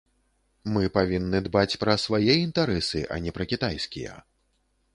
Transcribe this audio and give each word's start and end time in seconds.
Мы 0.77 0.87
павінны 0.95 1.41
дбаць 1.49 1.77
пра 1.83 1.93
свае 2.05 2.33
інтарэсы, 2.47 2.99
а 3.17 3.21
не 3.27 3.31
пра 3.39 3.49
кітайскія. 3.53 4.17